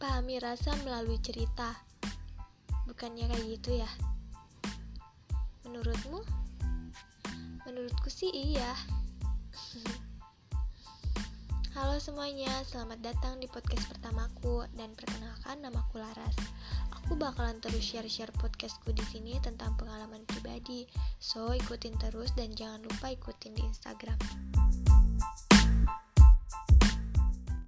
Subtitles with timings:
[0.00, 1.76] pahami rasa melalui cerita.
[2.88, 3.90] Bukannya kayak gitu ya?
[5.68, 6.24] Menurutmu?
[7.68, 8.72] Menurutku sih iya.
[11.76, 16.36] Halo semuanya, selamat datang di podcast pertamaku dan perkenalkan namaku Laras.
[16.96, 20.88] Aku bakalan terus share-share podcastku di sini tentang pengalaman pribadi.
[21.20, 24.16] So, ikutin terus dan jangan lupa ikutin di Instagram.